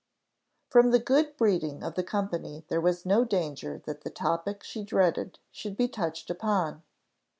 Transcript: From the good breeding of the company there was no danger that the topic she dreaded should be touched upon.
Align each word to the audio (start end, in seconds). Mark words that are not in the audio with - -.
From 0.71 0.89
the 0.89 0.97
good 0.97 1.37
breeding 1.37 1.83
of 1.83 1.93
the 1.93 2.01
company 2.01 2.65
there 2.69 2.81
was 2.81 3.05
no 3.05 3.23
danger 3.23 3.83
that 3.85 4.01
the 4.01 4.09
topic 4.09 4.63
she 4.63 4.83
dreaded 4.83 5.37
should 5.51 5.77
be 5.77 5.87
touched 5.87 6.31
upon. 6.31 6.81